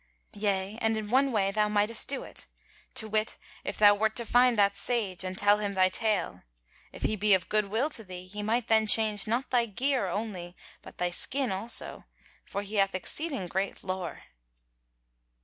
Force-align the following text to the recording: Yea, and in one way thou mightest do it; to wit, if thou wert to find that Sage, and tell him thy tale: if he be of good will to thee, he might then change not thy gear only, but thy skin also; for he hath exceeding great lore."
Yea, 0.33 0.79
and 0.81 0.97
in 0.97 1.09
one 1.11 1.31
way 1.31 1.51
thou 1.51 1.69
mightest 1.69 2.09
do 2.09 2.23
it; 2.23 2.47
to 2.95 3.07
wit, 3.07 3.37
if 3.63 3.77
thou 3.77 3.93
wert 3.93 4.15
to 4.15 4.25
find 4.25 4.57
that 4.57 4.75
Sage, 4.75 5.23
and 5.23 5.37
tell 5.37 5.59
him 5.59 5.75
thy 5.75 5.89
tale: 5.89 6.41
if 6.91 7.03
he 7.03 7.15
be 7.15 7.35
of 7.35 7.49
good 7.49 7.65
will 7.67 7.87
to 7.91 8.03
thee, 8.03 8.25
he 8.25 8.41
might 8.41 8.67
then 8.67 8.87
change 8.87 9.27
not 9.27 9.51
thy 9.51 9.67
gear 9.67 10.07
only, 10.07 10.55
but 10.81 10.97
thy 10.97 11.11
skin 11.11 11.51
also; 11.51 12.05
for 12.47 12.63
he 12.63 12.77
hath 12.77 12.95
exceeding 12.95 13.45
great 13.45 13.83
lore." 13.83 14.23